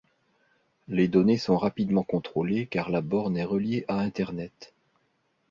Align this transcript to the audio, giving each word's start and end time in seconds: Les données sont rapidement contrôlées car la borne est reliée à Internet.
Les 0.87 1.07
données 1.07 1.37
sont 1.37 1.57
rapidement 1.59 2.01
contrôlées 2.01 2.65
car 2.65 2.89
la 2.89 3.01
borne 3.01 3.37
est 3.37 3.43
reliée 3.43 3.85
à 3.87 3.99
Internet. 3.99 4.73